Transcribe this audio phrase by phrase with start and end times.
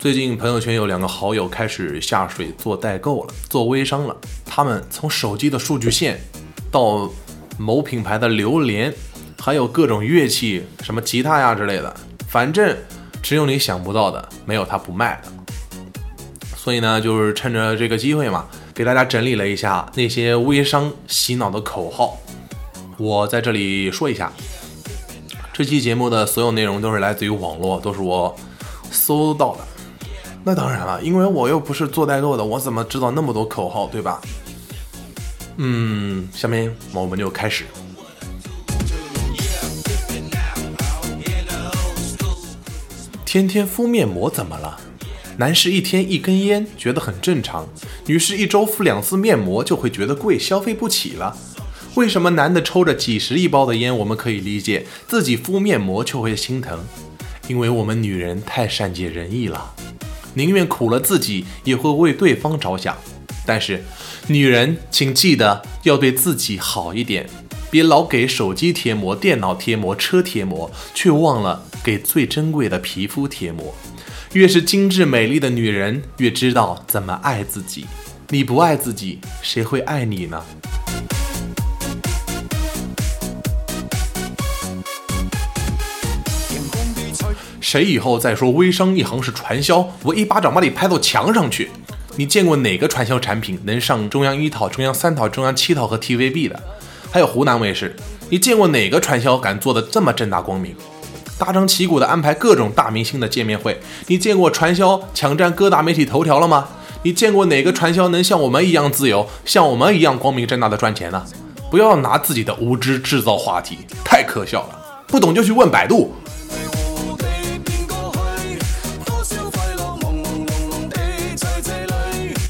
[0.00, 4.16] 最近朋友圈有两个好友开始下水做代购了，做微商了。
[4.46, 6.18] 他们从手机的数据线
[6.72, 7.06] 到
[7.58, 8.90] 某品牌的榴莲，
[9.38, 11.94] 还有各种乐器，什么吉他呀之类的，
[12.30, 12.74] 反正
[13.22, 15.28] 只有你想不到的，没有他不卖的。
[16.56, 22.16] 所以呢，就是趁着这个机会嘛，给大家整理了一下那些微商洗脑的口号。
[22.96, 24.32] 我在这里说一下，
[25.52, 28.34] 这期节目的所有内容都是来自于网络，都是我
[28.90, 29.66] 搜到的。
[30.42, 34.20] 那当然了，因为我又不是做代购的，我怎么知道那么多口号，对吧？
[35.58, 37.66] 嗯，下面我们就开始。
[43.26, 44.80] 天天敷面膜怎么了？
[45.36, 47.68] 男士一天一根烟觉得很正常，
[48.06, 51.36] 女士一周敷两次面膜就会觉得贵，消费不起了。
[51.94, 56.78] 为什么男的抽着几十一包的烟我们可以理解，自己敷面膜就会心疼？
[57.46, 59.74] 因为我们女人太善解人意了。
[60.34, 62.96] 宁愿苦了自己，也会为对方着想。
[63.46, 63.82] 但是，
[64.28, 67.28] 女人，请记得要对自己好一点，
[67.70, 73.74] 别老给手机贴膜、电脑贴膜、车贴膜，却忘了给最珍贵的皮肤贴膜。
[74.34, 77.86] 越是精致美丽的女人，越知道怎么爱自己。
[78.28, 80.44] 你不爱自己，谁会爱你呢？
[87.70, 91.70] 谁以后再说微商一行是传销，我一巴掌把你拍到墙上去！
[92.16, 96.60] 你见过哪个传销产品能上中央一套、中央三套、中央七套和 TVB 的？
[97.12, 97.94] 还有湖南卫视，
[98.28, 100.74] 你见过哪个传销敢做的这么正大光明？
[101.38, 106.66] 大张旗鼓的安排各种大明星的见面会，你见过传销抢占各大媒体头条了吗？
[107.04, 111.24] 你见过哪个传销能像我们一样自由，像我们一样光明正大的赚钱呢？
[111.70, 115.04] 不要拿自己的无知制造话题，太可笑了！
[115.06, 116.12] 不懂就去问百度。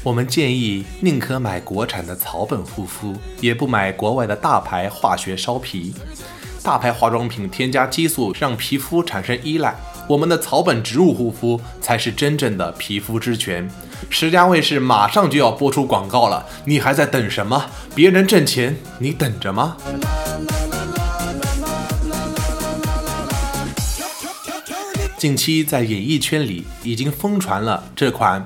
[0.03, 5.93] 我们建议宁可买国产的草本护肤，也不买国外的大牌化学烧皮。
[6.63, 9.75] 大牌化妆品添加激素，让皮肤产生依赖。
[10.07, 13.69] 我们的草本植物护肤才是真正的皮肤之泉。
[14.09, 17.69] 十佳卫视马上就要播出广告了，你还在等什么？
[17.93, 19.77] 别人挣钱，你等着吗？
[25.15, 28.43] 近期在演艺圈里已经疯传了这款。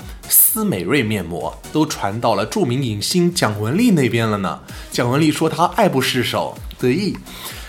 [0.56, 4.58] 思美瑞面膜都传到了著名影星蒋雯丽那边了呢。
[4.90, 7.18] 蒋雯丽说她爱不释手，得意，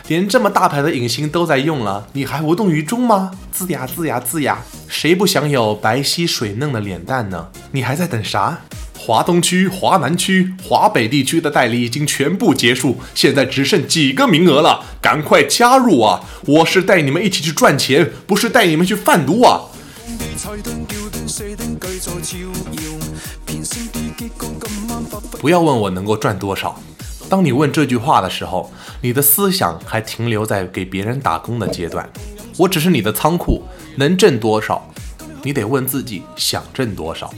[0.06, 3.32] 连这么大牌的影星都在用了，你还无动于衷吗？
[3.52, 7.48] 龇牙龇牙龇牙，谁不想有白皙水嫩的脸蛋呢？
[7.72, 8.60] 你还在等啥？
[8.96, 16.20] 华东区、华南区、华北地区的代理已经全部结束，现在只剩几个名额了，赶快加入啊！
[16.46, 19.62] 我是带你们一起去赚钱，不是带你们去贩毒啊！
[25.40, 26.80] 不要问我能够赚多少。
[27.28, 32.08] 当你问这句话的时候，你的思想还停留在给别人打工的阶段。
[32.56, 33.62] 我只是你的仓库，
[33.96, 34.88] 能挣多少？
[35.42, 37.32] 你得问自己想挣多少。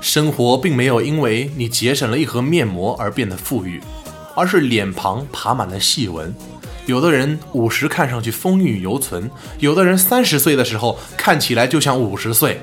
[0.00, 3.82] 生活并没有因为你节省了一盒面膜而变得富裕，
[4.34, 6.34] 而是脸庞爬满了细纹。
[6.86, 12.60] 有的人五十看上去风韵犹存，有的人三十岁的时候看起来就像五十岁，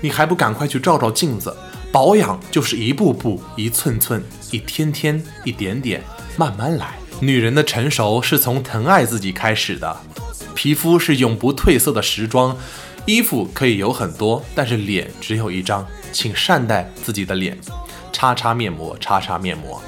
[0.00, 1.54] 你还不赶快去照照镜子？
[1.92, 6.02] 保养就是一步步、一寸寸、一天天、一点点，
[6.38, 6.94] 慢慢来。
[7.20, 9.94] 女人的成熟是从疼爱自己开始的。
[10.54, 12.56] 皮肤是永不褪色的时装，
[13.04, 17.58] 衣服可以有很多，但是脸只有一张，请善待自己的脸。
[18.10, 19.82] 擦擦面膜，擦擦面膜。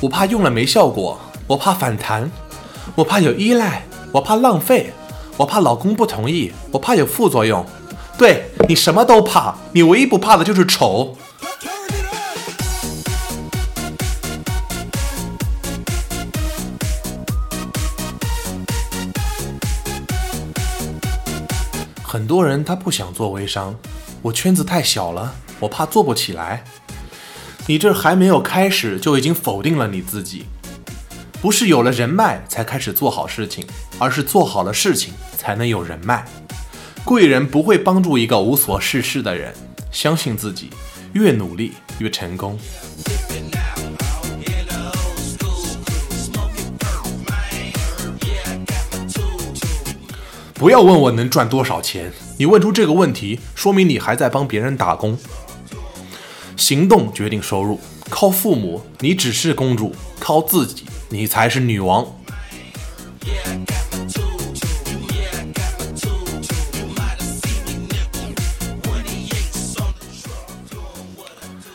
[0.00, 2.30] 我怕用了没效果，我怕反弹，
[2.94, 3.82] 我怕有依赖，
[4.12, 4.92] 我怕浪费，
[5.36, 7.66] 我怕老公不同意，我怕有副作用。
[8.16, 11.16] 对你什么都怕，你唯一不怕的就是丑。
[22.04, 23.74] 很多人他不想做微商，
[24.22, 26.62] 我圈子太小了，我怕做不起来。
[27.68, 30.46] 你这还没有开始，就已经否定了你自己。
[31.42, 33.62] 不是有了人脉才开始做好事情，
[33.98, 36.24] 而是做好了事情才能有人脉。
[37.04, 39.52] 贵人不会帮助一个无所事事的人。
[39.92, 40.70] 相信自己，
[41.12, 42.58] 越努力越成功。
[50.54, 55.18] 不要问我能赚多少钱，你问出这个问题，说明你还在帮别人打工。
[56.58, 57.78] 行动决定收入，
[58.10, 62.04] 靠父母你只是公主，靠自己你才是女王。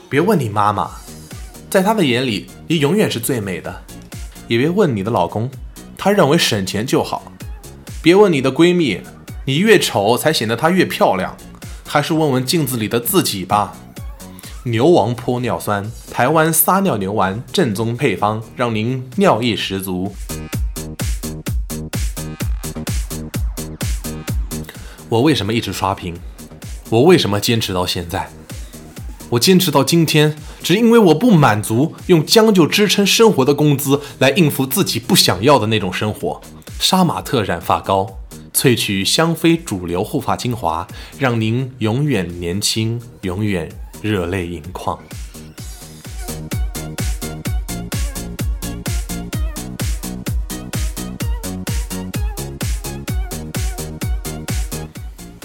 [0.09, 0.91] 别问你妈妈，
[1.69, 3.71] 在她的眼里，你永远是最美的；
[4.49, 5.49] 也别问你的老公，
[5.97, 7.31] 他认为省钱就好。
[8.01, 8.99] 别问你的闺蜜，
[9.45, 11.35] 你越丑才显得她越漂亮。
[11.87, 13.75] 还是问问镜子里的自己吧。
[14.65, 20.15] 牛王泼尿酸，台湾撒尿牛丸正宗配方，让您尿意十足。
[25.09, 26.15] 我为什么一直刷屏？
[26.89, 28.29] 我为什么坚持到现在？
[29.31, 36.39] 我坚持到今天，只因为我不满足用将就支撑生活的工资来应付自己不想要的那种生活。
[36.79, 38.19] 杀马特染发膏，
[38.53, 40.87] 萃取香妃主流护发精华，
[41.19, 43.69] 让您永远年轻，永远
[44.03, 44.99] 热泪盈眶。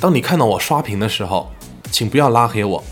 [0.00, 1.52] 当你看到我刷屏的时候，
[1.92, 2.82] 请不要拉黑我。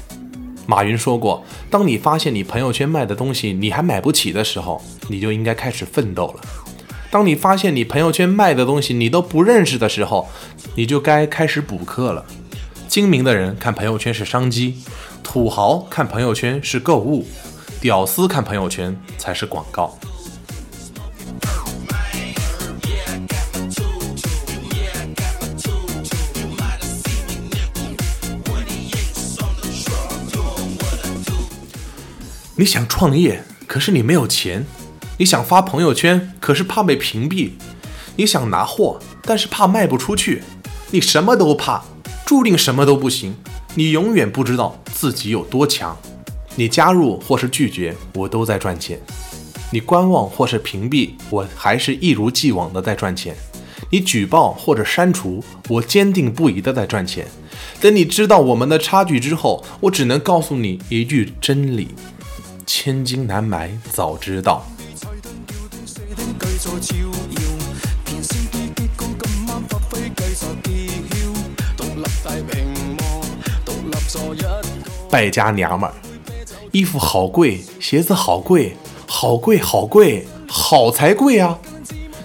[0.68, 6.40] 马云说过：“当你发现你朋友圈卖的东西你还买不起的时候，你就应该开始奋斗了；
[7.10, 10.28] 当你发现你朋友圈卖的东西你都不认识的时候，
[10.76, 12.24] 你就该开始补课了。
[12.96, 14.82] 精明的人看朋友圈是商机，
[15.22, 17.26] 土豪看朋友圈是购物，
[17.78, 19.94] 屌丝看朋友圈才是广告。”
[32.56, 34.62] 你想创业，可是你没有钱；
[35.18, 37.50] 你想发朋友圈，可是怕被屏蔽；
[38.16, 40.42] 你想拿货，但是怕卖不出去。
[40.92, 41.84] 你什么都怕，
[42.26, 43.34] 注定什么都不行。
[43.76, 45.96] 你永远不知道自己有多强。
[46.56, 48.98] 你加入或是拒绝，我都在赚钱；
[49.70, 53.32] 你观望或是屏蔽，我还是一如既往的在赚钱；
[53.92, 57.28] 你举报或者删除，我坚定不移的在赚钱。
[57.80, 61.88] 等你知道我们的差距之后，我只能告诉你一句真理。
[62.66, 64.66] 千金难买早知道。
[75.10, 75.94] 败家娘们儿，
[76.72, 78.76] 衣服好贵，鞋子好贵，
[79.06, 81.58] 好贵好贵，好才贵啊！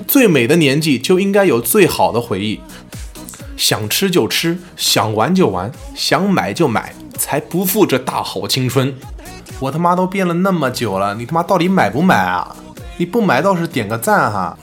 [0.07, 2.59] 最美的年纪就应该有最好的回忆，
[3.55, 8.93] 想吃就吃，想玩就玩，想买就买，才不负这大好青春。
[9.59, 12.55] 我他妈都变了那么久了，你他妈到底买不买啊？
[12.97, 14.57] 你不买倒是点个赞哈。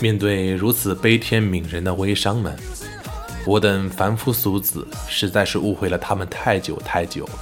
[0.00, 2.56] 面对如此悲天悯人的微商们，
[3.46, 7.32] 我等凡夫俗子实在是误会了他们太久太久了。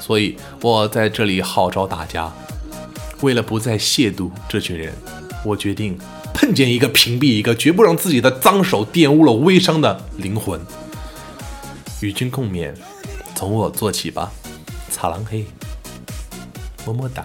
[0.00, 2.32] 所以我在这里号召大家，
[3.22, 4.92] 为了不再亵渎这群人，
[5.44, 5.98] 我决定。
[6.36, 10.60] 碰见一个屏蔽一个，绝不让自己的脏手玷污了微商的灵魂。
[12.00, 12.74] 与君共勉，
[13.36, 14.32] 从我做起吧，
[14.90, 15.46] 擦狼黑，
[16.84, 17.24] 么么哒。